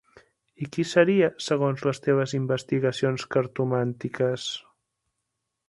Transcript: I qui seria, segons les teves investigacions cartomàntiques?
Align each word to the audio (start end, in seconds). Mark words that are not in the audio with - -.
I 0.65 0.67
qui 0.75 0.85
seria, 0.91 1.27
segons 1.47 1.83
les 1.89 2.01
teves 2.07 2.33
investigacions 2.39 3.29
cartomàntiques? 3.37 4.51